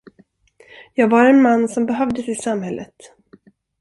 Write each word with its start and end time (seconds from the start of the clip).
Jag 0.93 1.09
var 1.09 1.25
en 1.25 1.41
man 1.41 1.67
som 1.67 1.85
behövdes 1.85 2.27
i 2.29 2.35
samhället. 2.35 2.95